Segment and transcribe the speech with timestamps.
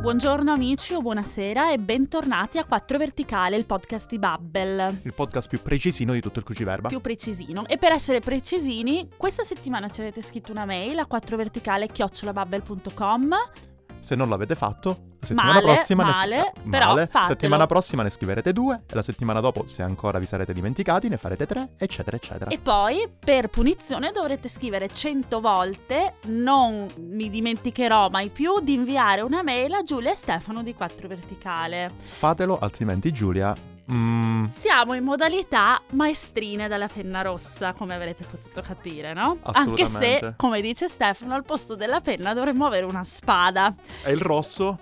[0.00, 5.00] Buongiorno amici o buonasera e bentornati a 4 Verticale, il podcast di Babbel.
[5.02, 6.86] Il podcast più precisino di tutto il Cruciverba.
[6.88, 7.66] Più precisino.
[7.66, 13.34] E per essere precisini, questa settimana ci avete scritto una mail a 4verticale-babbel.com
[14.00, 14.88] Se non l'avete fatto,
[15.20, 17.06] la settimana Male, prossima male, ne però male.
[17.06, 17.26] fatelo.
[17.26, 21.16] settimana prossima ne scriverete due e la settimana dopo, se ancora vi sarete dimenticati, ne
[21.16, 22.50] farete tre, eccetera, eccetera.
[22.50, 29.20] E poi, per punizione, dovrete scrivere 100 volte, non mi dimenticherò mai più, di inviare
[29.20, 31.90] una mail a Giulia e Stefano di 4 Verticale.
[32.10, 33.76] Fatelo, altrimenti Giulia...
[33.92, 39.38] mm, Siamo in modalità maestrine dalla penna rossa, come avrete potuto capire, no?
[39.42, 43.74] Anche se, come dice Stefano, al posto della penna dovremmo avere una spada.
[44.04, 44.78] e il rosso?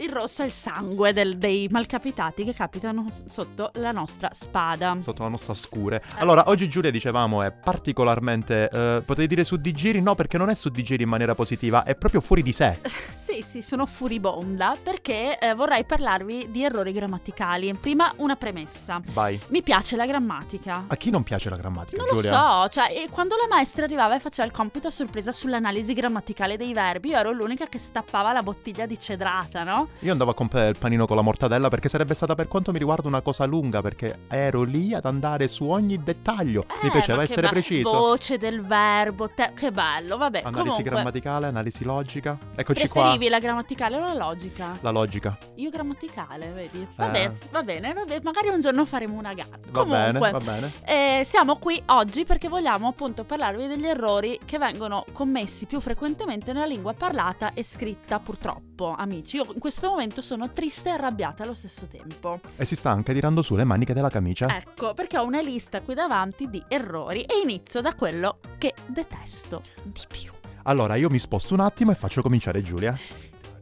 [0.00, 4.96] Il rosso è il sangue del- dei malcapitati che capitano sotto la nostra spada.
[4.98, 6.02] Sotto la nostra scure.
[6.16, 8.70] Allora, oggi Giulia, dicevamo, è particolarmente...
[8.72, 10.00] eh, potevi dire su di giri?
[10.00, 12.78] No, perché non è su di giri in maniera positiva, è proprio fuori di sé.
[13.40, 17.72] Sì, sì, sono furibonda perché eh, vorrei parlarvi di errori grammaticali.
[17.74, 19.00] Prima una premessa.
[19.12, 19.40] Vai.
[19.48, 20.84] Mi piace la grammatica.
[20.88, 22.32] A chi non piace la grammatica, Non lo Giulia?
[22.62, 26.74] so, cioè, quando la maestra arrivava e faceva il compito a sorpresa sull'analisi grammaticale dei
[26.74, 29.88] verbi, io ero l'unica che stappava la bottiglia di cedrata, no?
[30.00, 32.78] Io andavo a comprare il panino con la mortadella perché sarebbe stata per quanto mi
[32.78, 36.66] riguarda una cosa lunga perché ero lì ad andare su ogni dettaglio.
[36.82, 37.90] mi Eh, piaceva ma che essere be- preciso.
[37.90, 40.40] Voce del verbo, te- che bello, vabbè.
[40.44, 42.36] Analisi comunque, grammaticale, analisi logica.
[42.54, 43.02] Eccoci qua.
[43.02, 44.76] Preferivi la grammaticale o la logica?
[44.80, 45.38] La logica.
[45.56, 46.86] Io grammaticale, vedi?
[46.96, 47.30] Vabbè, Eh.
[47.50, 49.58] va bene, vabbè, magari un giorno faremo una gara.
[49.70, 50.72] Va Comunque, bene, va bene.
[50.84, 56.52] eh, siamo qui oggi perché vogliamo appunto parlarvi degli errori che vengono commessi più frequentemente
[56.52, 59.36] nella lingua parlata e scritta, purtroppo, amici.
[59.36, 62.40] Io in questo momento sono triste e arrabbiata allo stesso tempo.
[62.56, 64.54] E si sta anche tirando su le maniche della camicia.
[64.56, 69.62] Ecco, perché ho una lista qui davanti di errori e inizio da quello che detesto
[69.82, 70.32] di più.
[70.64, 72.96] Allora, io mi sposto un attimo e faccio cominciare Giulia.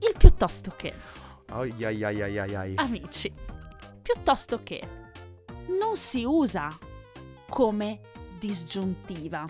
[0.00, 0.92] Il piuttosto che,
[1.50, 2.72] Ai ai ai ai ai ai.
[2.76, 3.32] amici,
[4.02, 4.86] piuttosto che
[5.78, 6.76] non si usa
[7.48, 8.00] come
[8.38, 9.44] disgiuntiva.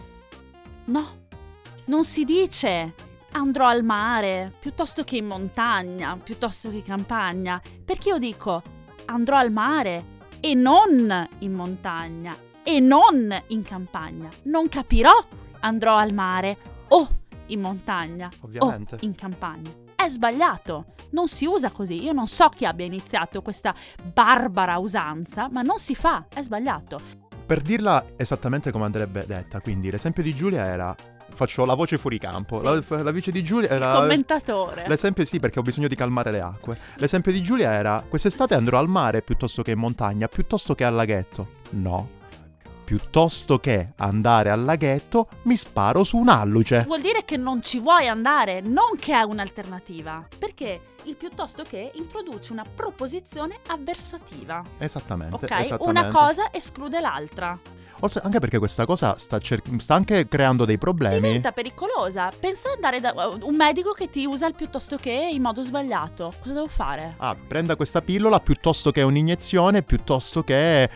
[0.84, 1.06] No,
[1.86, 2.94] non si dice
[3.32, 8.62] andrò al mare piuttosto che in montagna, piuttosto che in campagna, perché io dico
[9.06, 14.28] andrò al mare e non in montagna e non in campagna.
[14.44, 15.12] Non capirò
[15.60, 16.56] andrò al mare
[16.88, 17.08] o
[17.48, 18.96] in montagna Ovviamente.
[18.96, 19.70] o in campagna.
[19.94, 22.02] È sbagliato, non si usa così.
[22.02, 23.74] Io non so chi abbia iniziato questa
[24.12, 27.00] barbara usanza, ma non si fa, è sbagliato.
[27.44, 30.94] Per dirla esattamente come andrebbe detta, quindi l'esempio di Giulia era
[31.38, 32.58] faccio la voce fuori campo.
[32.58, 32.64] Sì.
[32.64, 34.86] La, la voce di Giulia Il era commentatore.
[34.88, 36.76] L'esempio sì, perché ho bisogno di calmare le acque.
[36.96, 40.94] L'esempio di Giulia era: quest'estate andrò al mare piuttosto che in montagna, piuttosto che al
[40.94, 41.56] laghetto.
[41.70, 42.16] No.
[42.88, 46.84] Piuttosto che andare al laghetto, mi sparo su un'alluce.
[46.86, 50.26] Vuol dire che non ci vuoi andare, non che è un'alternativa.
[50.38, 54.62] Perché il piuttosto che introduce una proposizione avversativa.
[54.78, 55.34] Esattamente.
[55.34, 55.50] Ok?
[55.50, 55.84] esattamente.
[55.84, 57.58] Una cosa esclude l'altra.
[57.98, 61.20] Forse anche perché questa cosa sta, cer- sta anche creando dei problemi.
[61.20, 62.32] Diventa pericolosa.
[62.40, 66.32] Pensa ad andare da un medico che ti usa il piuttosto che in modo sbagliato.
[66.40, 67.16] Cosa devo fare?
[67.18, 70.88] Ah, prenda questa pillola piuttosto che un'iniezione, piuttosto che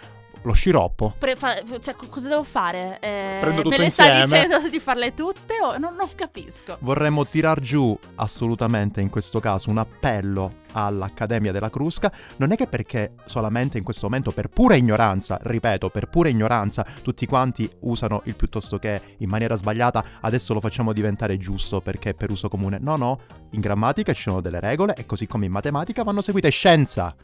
[0.42, 1.14] lo sciroppo.
[1.18, 2.98] Pre- fa- cioè, co- cosa devo fare?
[3.00, 4.46] Eh, Prendo tutto me le sta insieme.
[4.46, 6.76] dicendo di farle tutte o non, non capisco.
[6.80, 12.10] Vorremmo tirar giù assolutamente in questo caso un appello all'Accademia della Crusca.
[12.36, 16.84] Non è che perché solamente in questo momento, per pura ignoranza, ripeto, per pura ignoranza,
[17.02, 22.10] tutti quanti usano il piuttosto che in maniera sbagliata, adesso lo facciamo diventare giusto perché
[22.10, 22.78] è per uso comune.
[22.80, 23.20] No, no,
[23.50, 27.14] in grammatica ci sono delle regole e così come in matematica vanno seguite scienza.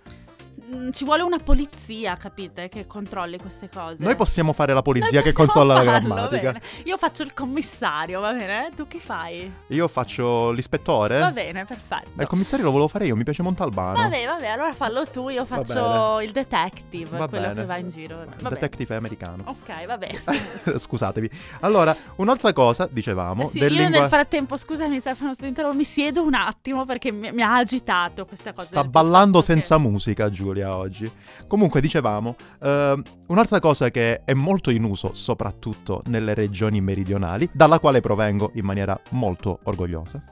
[0.88, 4.02] Mm, Ci vuole una polizia, capite, che controlli queste cose.
[4.02, 6.52] Noi possiamo fare la Noi polizia che controlla la farlo, grammatica.
[6.52, 6.60] bene.
[6.84, 8.70] Io faccio il commissario, va bene?
[8.74, 9.52] Tu che fai?
[9.68, 11.18] Io faccio l'ispettore.
[11.18, 12.10] Va bene, perfetto.
[12.14, 13.98] Ma il commissario lo volevo fare io, mi piace Montalbano.
[13.98, 16.24] Vabbè, vabbè, allora fallo tu, io faccio bene.
[16.24, 17.60] il detective, Va quello bene.
[17.60, 18.16] che va in giro.
[18.16, 18.48] Va bene.
[18.48, 19.42] Detective americano.
[19.46, 20.20] Ok, va bene.
[20.78, 21.30] Scusatevi.
[21.60, 26.22] Allora, un'altra cosa, dicevamo, Eh sì, io lingua- nel frattempo, scusami Stefano, interrompendo, mi siedo
[26.22, 28.66] un attimo perché mi, mi ha agitato questa cosa.
[28.66, 31.10] Sta ballando piuttosto che- senza musica Giulia oggi.
[31.46, 37.78] Comunque dicevamo, eh, un'altra cosa che è molto in uso, soprattutto nelle regioni meridionali, dalla
[37.78, 40.22] quale provengo in maniera molto orgogliosa,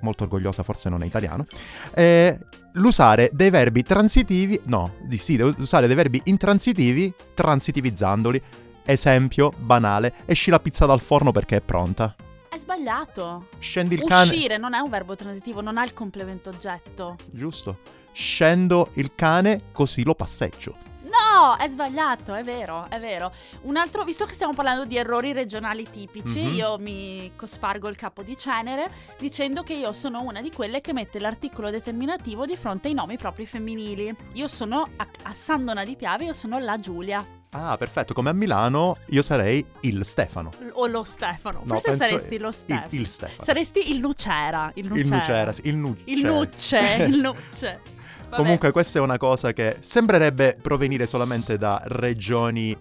[0.00, 1.46] molto orgogliosa forse non è italiano,
[1.92, 2.38] è
[2.72, 8.42] l'usare dei verbi transitivi, no, di sì, devo usare dei verbi intransitivi transitivizzandoli.
[8.84, 12.14] Esempio banale, esci la pizza dal forno perché è pronta.
[12.48, 13.48] È sbagliato.
[13.58, 14.30] Scendi il cane...
[14.30, 17.16] Uscire non è un verbo transitivo, non ha il complemento oggetto.
[17.30, 17.78] Giusto.
[18.22, 20.74] Scendo il cane così lo passeggio.
[21.02, 23.30] No, è sbagliato, è vero, è vero.
[23.62, 26.52] Un altro, visto che stiamo parlando di errori regionali tipici, Mhm.
[26.54, 30.92] io mi cospargo il capo di cenere dicendo che io sono una di quelle che
[30.92, 34.12] mette l'articolo determinativo di fronte ai nomi propri femminili.
[34.32, 38.12] Io sono a, a Sandona di Piave, io sono la Giulia Ah, perfetto.
[38.14, 40.50] Come a Milano io sarei il Stefano.
[40.72, 41.60] o lo Stefano.
[41.64, 42.88] No, Forse saresti lo Il, Stefano.
[42.90, 43.42] il Stefano.
[43.44, 44.70] Saresti il Nucera.
[44.74, 45.06] Il Nucera.
[45.06, 46.10] il Nucera, sì, il Nucera.
[46.10, 47.04] Il Nucce.
[47.08, 47.80] il Nucce.
[48.28, 48.36] Vabbè.
[48.36, 52.76] Comunque questa è una cosa che sembrerebbe provenire solamente da regioni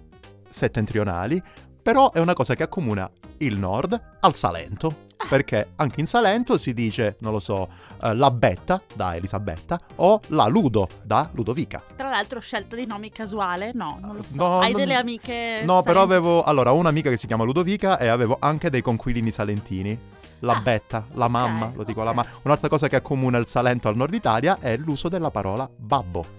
[0.50, 1.42] settentrionali,
[1.82, 5.06] però è una cosa che accomuna il nord al Salento.
[5.18, 5.26] Ah.
[5.28, 7.70] Perché anche in Salento si dice, non lo so,
[8.04, 11.82] eh, la Betta da Elisabetta o la Ludo da Ludovica.
[11.96, 13.72] Tra l'altro, scelta di nomi casuale?
[13.74, 14.36] No, non lo so.
[14.36, 15.62] No, Hai non- delle amiche.
[15.64, 19.32] No, però sempre- avevo allora un'amica che si chiama Ludovica e avevo anche dei conquilini
[19.32, 19.98] salentini.
[20.40, 22.06] La Ah, betta, la mamma, ok, lo dico ok.
[22.06, 22.30] la mamma.
[22.44, 26.36] Un'altra cosa che accomuna il Salento al nord Italia è l'uso della parola babbo.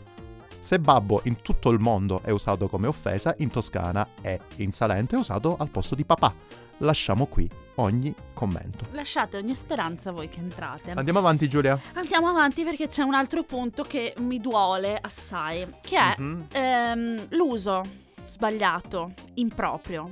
[0.60, 5.14] Se babbo in tutto il mondo è usato come offesa, in Toscana e in Salento
[5.14, 6.32] è usato al posto di papà.
[6.78, 8.86] Lasciamo qui ogni commento.
[8.92, 10.92] Lasciate ogni speranza voi che entrate.
[10.92, 11.78] Andiamo avanti Giulia.
[11.94, 16.46] Andiamo avanti perché c'è un altro punto che mi duole assai, che è Mhm.
[16.52, 17.82] ehm, l'uso
[18.26, 20.10] sbagliato, improprio,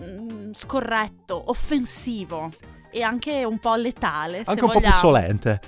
[0.00, 2.50] mm, scorretto, offensivo
[2.90, 5.60] e anche un po' letale, Anche un po' vogliamo, puzzolente.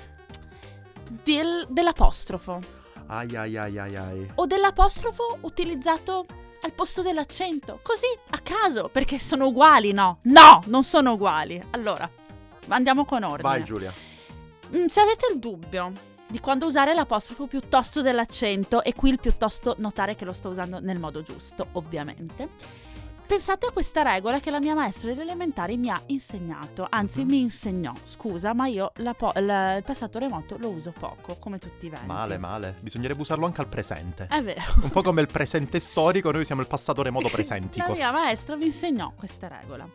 [1.23, 2.59] del- dell'apostrofo
[3.07, 4.31] Ai ai ai ai ai.
[4.35, 6.25] o dell'apostrofo utilizzato
[6.63, 10.19] al posto dell'accento, così a caso, perché sono uguali, no?
[10.23, 11.61] No, non sono uguali.
[11.71, 12.09] Allora,
[12.69, 13.41] andiamo con ordine.
[13.49, 13.91] Vai Giulia.
[14.73, 15.91] Mm, se avete il dubbio
[16.25, 20.79] di quando usare l'apostrofo piuttosto dell'accento, e qui il piuttosto notare che lo sto usando
[20.79, 22.47] nel modo giusto, ovviamente,
[23.25, 27.29] pensate a questa regola che la mia maestra delle elementari mi ha insegnato, anzi Mhm.
[27.29, 31.57] mi insegnò, scusa, ma io la po- la- il passato remoto lo uso poco, come
[31.59, 32.05] tutti i venti.
[32.05, 32.75] Male, male.
[32.79, 34.27] Bisognerebbe usarlo anche al presente.
[34.29, 34.61] È vero.
[34.81, 37.87] Un po' come il presente storico, noi siamo il passato remoto presentico.
[37.87, 39.87] La mia maestra mi insegnò questa regola.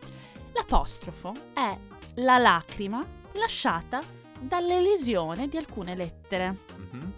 [0.53, 1.75] L'apostrofo è
[2.15, 4.01] la lacrima lasciata
[4.39, 6.55] dall'elisione di alcune lettere.
[6.91, 7.13] Mhm.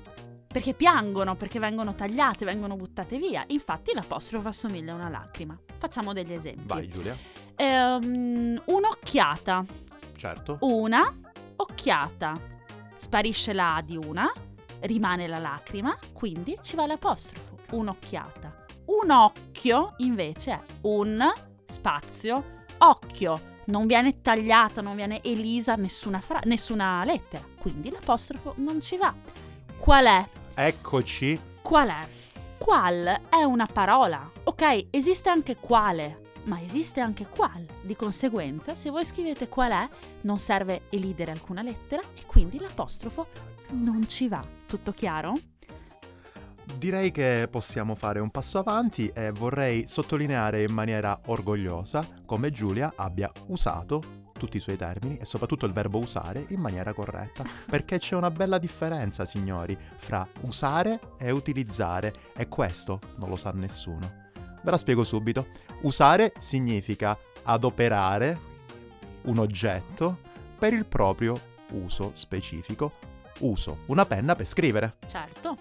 [0.51, 3.43] Perché piangono, perché vengono tagliate, vengono buttate via.
[3.47, 5.57] Infatti l'apostrofo assomiglia a una lacrima.
[5.77, 6.63] Facciamo degli esempi.
[6.65, 7.15] Vai Giulia.
[7.55, 9.63] Ehm, un'occhiata.
[10.17, 10.57] Certo.
[10.61, 11.17] Una
[11.55, 12.39] occhiata.
[12.97, 14.31] Sparisce la A di una,
[14.81, 17.57] rimane la lacrima, quindi ci va l'apostrofo.
[17.71, 18.65] Un'occhiata.
[18.85, 21.31] Un occhio invece è un
[21.65, 22.43] spazio
[22.79, 23.49] occhio.
[23.65, 27.43] Non viene tagliata, non viene elisa nessuna, fra- nessuna lettera.
[27.57, 29.13] Quindi l'apostrofo non ci va.
[29.77, 30.27] Qual è?
[30.53, 31.39] Eccoci.
[31.61, 32.07] Qual è?
[32.57, 34.29] Qual è una parola.
[34.43, 37.65] Ok, esiste anche quale, ma esiste anche qual.
[37.81, 39.89] Di conseguenza, se voi scrivete qual è,
[40.21, 43.27] non serve elidere alcuna lettera e quindi l'apostrofo
[43.69, 44.45] non ci va.
[44.67, 45.33] Tutto chiaro?
[46.75, 52.93] Direi che possiamo fare un passo avanti e vorrei sottolineare in maniera orgogliosa come Giulia
[52.95, 57.99] abbia usato tutti i suoi termini e soprattutto il verbo usare in maniera corretta, perché
[57.99, 64.29] c'è una bella differenza, signori, fra usare e utilizzare e questo non lo sa nessuno.
[64.63, 65.45] Ve la spiego subito.
[65.81, 68.49] Usare significa adoperare
[69.25, 70.17] un oggetto
[70.57, 71.39] per il proprio
[71.69, 72.93] uso specifico.
[73.41, 75.57] Uso una penna per scrivere Certo.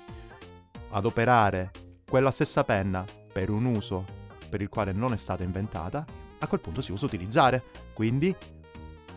[0.90, 1.70] adoperare
[2.08, 4.04] quella stessa penna per un uso
[4.48, 6.04] per il quale non è stata inventata,
[6.38, 7.62] a quel punto si usa utilizzare.
[7.92, 8.34] Quindi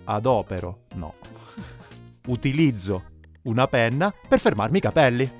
[0.06, 1.16] adopero, no,
[2.28, 3.04] utilizzo
[3.44, 5.32] una penna per fermarmi i capelli.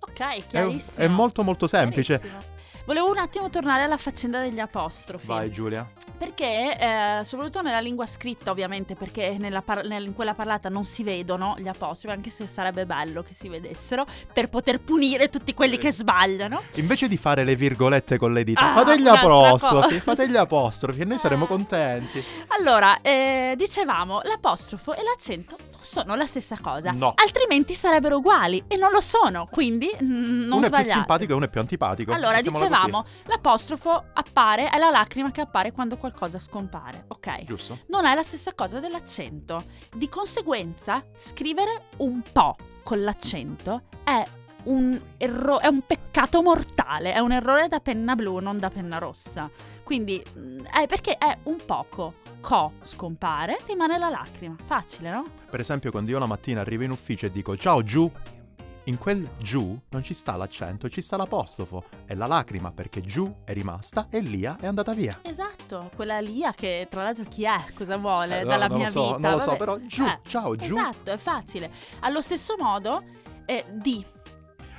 [0.00, 1.04] Ok, È, chiarissimo.
[1.04, 2.18] è molto molto semplice.
[2.18, 2.54] Chiarissimo.
[2.86, 5.26] Volevo un attimo tornare alla faccenda degli apostrofi.
[5.26, 5.88] Vai Giulia.
[6.18, 11.02] Perché, eh, soprattutto nella lingua scritta, ovviamente, perché par- nel- in quella parlata non si
[11.02, 15.76] vedono gli apostrofi, anche se sarebbe bello che si vedessero, per poter punire tutti quelli
[15.76, 16.62] che sbagliano.
[16.76, 21.00] Invece di fare le virgolette con le dita, Ah, fate gli apostrofi, fate gli apostrofi
[21.00, 22.22] e noi saremo contenti.
[22.48, 26.92] Allora, eh, dicevamo, l'apostrofo e l'accento non sono la stessa cosa.
[26.92, 27.12] No.
[27.14, 30.84] Altrimenti sarebbero uguali e non lo sono, quindi mm, non uno è più sbagliate.
[30.92, 32.12] simpatico e uno è più antipatico.
[32.12, 32.74] Allora, Mettiamola così.
[32.80, 37.42] dicevamo, l'apostrofo appare, è la lacrima che appare quando qualcosa scompare, ok?
[37.42, 37.78] Giusto?
[37.88, 39.64] non è la stessa cosa dell'accento.
[39.94, 44.24] Di conseguenza, scrivere un po' con l'accento è
[44.64, 48.98] un, erro- è un peccato mortale, è un errore da penna blu, non da penna
[48.98, 49.50] rossa.
[49.82, 52.24] Quindi, mm, è perché è un poco.
[52.40, 54.54] Co scompare, rimane la lacrima.
[54.64, 55.26] Facile, no?
[55.50, 58.08] Per esempio, quando io la mattina arrivo in ufficio e dico ciao giù,
[58.88, 61.84] in quel giù non ci sta l'accento, ci sta l'apostrofo.
[62.04, 65.18] È la lacrima perché giù è rimasta e Lia è andata via.
[65.22, 67.56] Esatto, quella Lia che tra l'altro chi è?
[67.74, 69.18] Cosa vuole Eh, no, dalla mia so, vita?
[69.18, 69.56] non lo so, Vabbè.
[69.58, 70.76] però giù, Eh, ciao giù.
[70.76, 71.70] Esatto, è facile.
[72.00, 73.02] Allo stesso modo,
[73.44, 74.04] eh, di.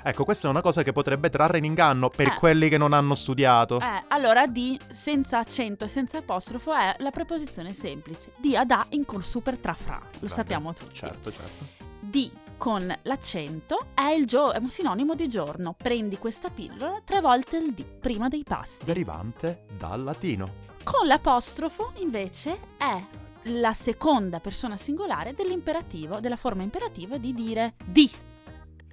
[0.04, 2.36] Ecco, questa è una cosa che potrebbe trarre in inganno per Eh.
[2.36, 3.82] quelli che non hanno studiato.
[3.82, 8.32] Eh, allora di senza accento e senza apostrofo è la preposizione semplice.
[8.38, 10.00] Di ad a in col super tra fra.
[10.02, 10.94] Lo Vabbè, sappiamo tutti.
[10.94, 11.66] Certo, certo.
[12.00, 15.76] Di con l'accento è, il gio- è un sinonimo di giorno.
[15.78, 18.86] Prendi questa pillola tre volte il di prima dei pasti.
[18.86, 20.66] Derivante dal latino.
[20.84, 23.04] Con l'apostrofo invece è
[23.50, 28.10] la seconda persona singolare dell'imperativo, della forma imperativa di dire di.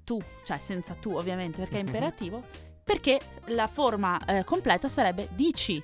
[0.05, 2.45] Tu, cioè senza tu ovviamente perché è imperativo,
[2.85, 5.83] perché la forma eh, completa sarebbe dici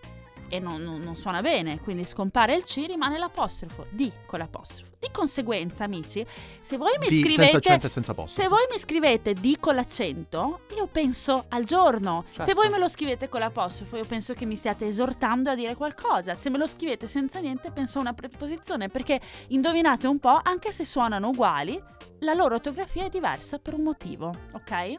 [0.50, 4.88] e non, non- non suona bene, quindi scompare il C, rimane l'apostrofo, di con l'apostrofo.
[5.00, 6.26] Di conseguenza, amici,
[6.60, 8.42] se voi mi Di senza scrivete accento e senza posto.
[8.42, 12.24] se voi mi scrivete di con l'accento, io penso al giorno.
[12.28, 12.54] Se Certo.
[12.54, 16.34] voi me lo scrivete con l'apostrofo, io penso che mi stiate esortando a dire qualcosa.
[16.34, 18.88] Se me lo scrivete senza niente, penso a una preposizione.
[18.90, 21.82] Perché indovinate un po', anche se suonano uguali,
[22.18, 24.96] la loro ortografia è diversa per un motivo, ok?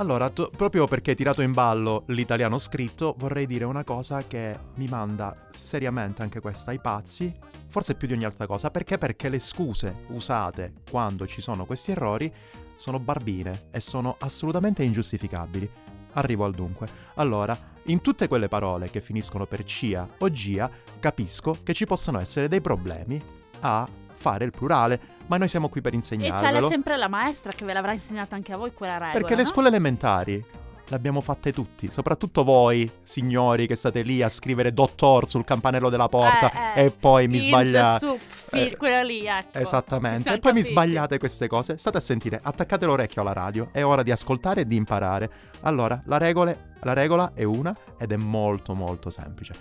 [0.00, 4.58] Allora, tu- proprio perché hai tirato in ballo l'italiano scritto, vorrei dire una cosa che
[4.76, 7.30] mi manda seriamente anche questa ai pazzi,
[7.68, 8.96] forse più di ogni altra cosa, perché?
[8.96, 12.32] Perché le scuse usate quando ci sono questi errori
[12.76, 15.70] sono barbine e sono assolutamente ingiustificabili.
[16.12, 16.88] Arrivo al dunque.
[17.16, 17.54] Allora,
[17.84, 22.48] in tutte quelle parole che finiscono per cia o gia, capisco che ci possono essere
[22.48, 23.22] dei problemi
[23.60, 26.66] a fare il plurale, ma noi siamo qui per E c'è insegnarvelo.
[26.68, 29.12] sempre la maestra che ve l'avrà insegnata anche a voi quella regola.
[29.12, 29.48] Perché le no?
[29.48, 30.44] scuole elementari
[30.90, 35.88] le abbiamo fatte tutti, soprattutto voi, signori, che state lì a scrivere dottor sul campanello
[35.88, 36.84] della porta Eh, eh.
[36.86, 38.04] e poi mi sbagliate.
[38.04, 39.56] su, fi- Eh, quello lì, ecco.
[39.56, 40.72] Esattamente, e poi mi capiti.
[40.72, 41.78] sbagliate queste cose.
[41.78, 45.30] State a sentire, attaccate l'orecchio alla radio, è ora di ascoltare e di imparare.
[45.60, 49.54] Allora, la, regole- la regola è una ed è molto molto semplice.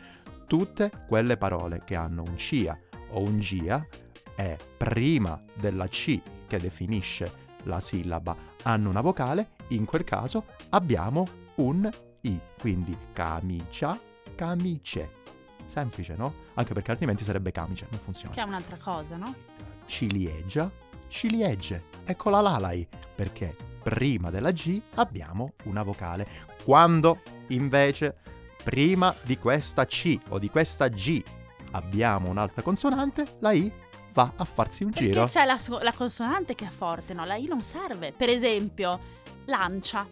[0.47, 2.75] Tutte quelle parole che hanno un cia
[3.11, 3.85] o un gia
[4.39, 6.17] e prima della C
[6.47, 11.89] che definisce la sillaba hanno una vocale, in quel caso abbiamo un
[12.21, 13.99] I, quindi camicia,
[14.35, 15.17] camice.
[15.65, 16.33] Semplice, no?
[16.53, 19.35] Anche perché altrimenti sarebbe camice, non funziona Che è un'altra cosa, no?
[19.85, 20.71] ciliegia,
[21.09, 21.83] ciliegie.
[22.05, 23.53] Eccola là la I, perché
[23.83, 26.25] prima della G abbiamo una vocale.
[26.63, 28.15] Quando invece
[28.63, 31.21] prima di questa C o di questa G
[31.71, 33.87] abbiamo un'altra consonante, la I
[34.23, 35.25] va a farsi un Perché giro.
[35.25, 37.23] c'è la, su- la consonante che è forte, no?
[37.25, 38.11] La I non serve.
[38.15, 38.99] Per esempio,
[39.45, 40.05] lancia.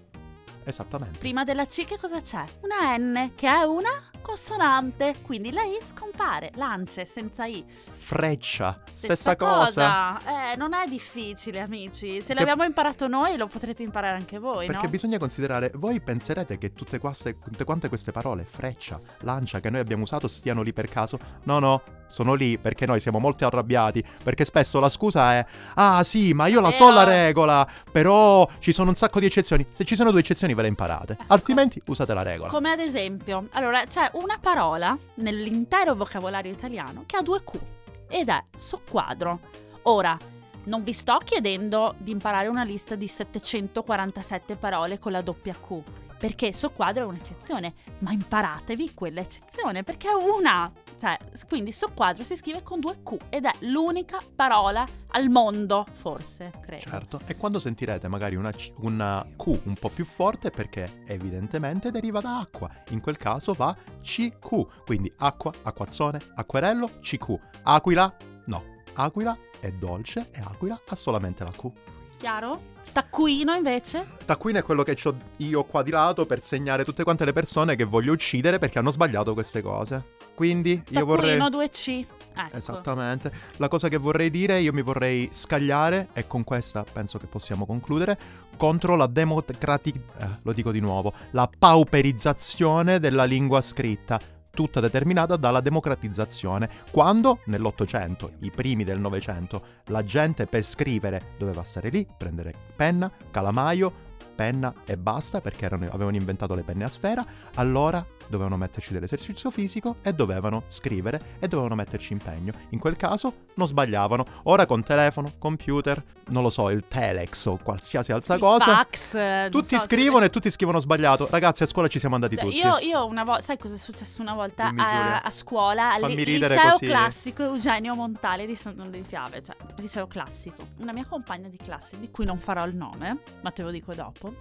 [0.64, 1.18] Esattamente.
[1.20, 2.44] Prima della C che cosa c'è?
[2.62, 3.90] Una N che è una
[4.32, 6.52] consonante, quindi la I scompare.
[6.56, 7.64] Lance senza I.
[8.00, 10.20] Freccia, stessa, cosa.
[10.52, 12.22] Eh, non è difficile, amici.
[12.22, 14.90] Se Che- l'abbiamo imparato noi, lo potrete imparare anche voi, Perché no?
[14.90, 19.80] bisogna considerare, voi penserete che tutte, quaste- tutte quante queste parole, freccia, lancia, che noi
[19.82, 21.18] abbiamo usato stiano lì per caso?
[21.44, 26.02] No, no, sono lì perché noi siamo molto arrabbiati, perché spesso la scusa è, ah
[26.04, 29.66] sì, ma io la so Però- la regola, però ci sono un sacco di eccezioni.
[29.70, 31.24] Se ci sono due eccezioni ve le imparate, Ecco.
[31.34, 32.50] altrimenti usate la regola.
[32.50, 37.60] Come ad esempio, allora c'è una parola nell'intero vocabolario italiano che ha due Q
[38.08, 39.40] ed è soqquadro.
[39.84, 40.18] Ora,
[40.66, 45.82] non vi sto chiedendo di imparare una lista di 747 parole con la doppia Q,
[46.18, 50.72] perché soqquadro è un'eccezione, ma imparatevi quell'eccezione perché è una.
[50.98, 56.52] Cioè, quindi soqquadro si scrive con due Q ed è l'unica parola al mondo, forse,
[56.60, 56.82] credo.
[56.82, 62.20] Certo, e quando sentirete magari una, una Q un po' più forte perché evidentemente deriva
[62.20, 67.40] da acqua, in quel caso va CQ, quindi acqua, acquazzone, acquerello, CQ.
[67.64, 71.72] Aquila, no, aquila è dolce e aquila ha solamente la Q.
[72.18, 72.76] Chiaro?
[72.92, 74.08] Taccuino invece?
[74.26, 77.76] Taccuino è quello che ho io qua di lato per segnare tutte quante le persone
[77.76, 80.16] che voglio uccidere perché hanno sbagliato queste cose.
[80.34, 81.38] Quindi io vorrei...
[81.38, 82.06] Taccuino 2C.
[82.34, 82.56] Ecco.
[82.56, 83.32] Esattamente.
[83.58, 87.66] La cosa che vorrei dire, io mi vorrei scagliare, e con questa penso che possiamo
[87.66, 88.18] concludere,
[88.58, 89.94] contro la democrati...
[90.20, 94.20] eh, lo dico di nuovo, la pauperizzazione della lingua scritta,
[94.58, 96.68] tutta determinata dalla democratizzazione.
[96.90, 103.12] Quando, nell'Ottocento, i primi del Novecento, la gente per scrivere doveva stare lì, prendere penna,
[103.30, 103.94] calamaio,
[104.34, 107.24] penna e basta, perché erano- avevano inventato le penne a sfera,
[107.54, 112.54] allora dovevano metterci dell'esercizio fisico e dovevano scrivere e dovevano metterci impegno.
[112.70, 114.26] In quel caso non sbagliavano.
[114.44, 118.66] Ora con telefono, computer, non lo so, il telex o qualsiasi altra Il cosa.
[118.66, 121.28] fax, eh, Tutti so se- scrivono e tutti scrivono sbagliato.
[121.30, 122.56] Ragazzi, a scuola ci siamo andati tutti.
[122.58, 126.02] Io, io una volta, sai cosa è successo una volta Dimmi, a, a scuola al
[126.02, 126.86] Fammi li- ridere liceo così.
[126.86, 130.68] classico Eugenio Montale di San di Piave, cioè liceo classico.
[130.78, 133.94] Una mia compagna di classe, di cui non farò il nome, ma te lo dico
[133.94, 134.34] dopo,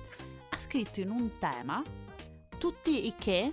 [0.51, 1.83] ha scritto in un tema
[2.59, 3.51] tutti i che,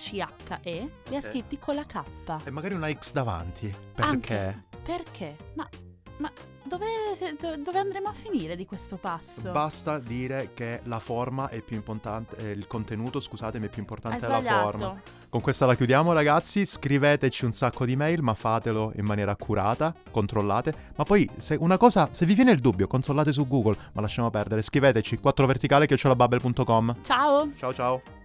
[0.00, 2.02] C-H-E, li ha scritti con la K.
[2.44, 3.72] E magari una X davanti.
[3.94, 4.10] Perché?
[4.10, 4.64] Anche.
[4.82, 5.36] Perché?
[5.54, 5.68] Ma,
[6.16, 6.32] ma
[6.64, 9.50] dove dove, do- dove andremo a finire di questo passo?
[9.50, 14.20] Basta dire che la forma è più importante, eh, il contenuto, scusatemi, è più importante
[14.20, 15.00] della forma.
[15.28, 16.64] Con questa la chiudiamo, ragazzi.
[16.64, 20.74] Scriveteci un sacco di mail, ma fatelo in maniera accurata, controllate.
[20.96, 24.30] Ma poi, se una cosa, se vi viene il dubbio, controllate su Google, ma lasciamo
[24.30, 24.62] perdere.
[24.62, 26.96] Scriveteci 4verticale.com.
[27.02, 27.50] Ciao!
[27.56, 28.19] Ciao ciao.